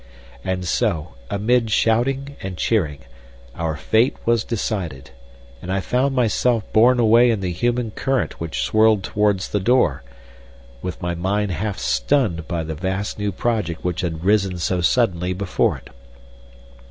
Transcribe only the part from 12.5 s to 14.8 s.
the vast new project which had risen